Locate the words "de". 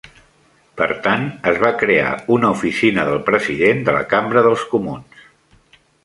3.89-3.95